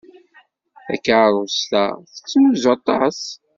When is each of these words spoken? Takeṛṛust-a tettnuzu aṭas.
Takeṛṛust-a 0.85 1.83
tettnuzu 2.13 2.67
aṭas. 2.75 3.19